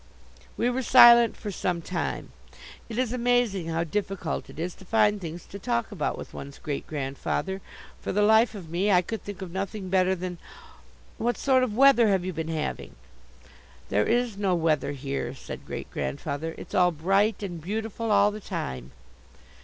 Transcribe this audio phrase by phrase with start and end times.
[0.57, 2.31] We were silent for some time.
[2.89, 6.57] It is amazing how difficult it is to find things to talk about with one's
[6.57, 7.61] great grandfather.
[8.01, 10.39] For the life of me I could think of nothing better than:
[11.19, 12.95] "What sort of weather have you been having?"
[13.89, 16.55] "There is no weather here," said Great grandfather.
[16.57, 18.93] "It's all bright and beautiful all the time."